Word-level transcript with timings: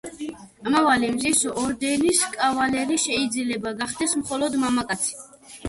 ამომავალი 0.69 1.09
მზის 1.17 1.41
ორდენის 1.65 2.23
კავალერი 2.39 2.99
შეიძლება 3.05 3.77
გახდეს 3.85 4.19
მხოლოდ 4.25 4.61
მამაკაცი. 4.67 5.19